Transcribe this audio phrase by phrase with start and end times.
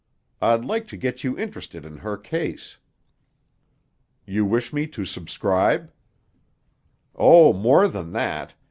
[0.41, 2.77] I'd like to get you interested in her case."
[4.25, 5.93] "You wish me to subscribe?"
[7.15, 8.55] "Oh, more than that.